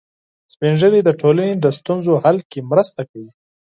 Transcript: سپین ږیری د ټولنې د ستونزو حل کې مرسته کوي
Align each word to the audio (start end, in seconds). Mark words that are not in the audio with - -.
سپین 0.53 0.73
ږیری 0.81 1.01
د 1.03 1.09
ټولنې 1.21 1.51
د 1.57 1.65
ستونزو 1.77 2.13
حل 2.23 2.37
کې 2.51 2.59
مرسته 2.71 3.01
کوي 3.09 3.29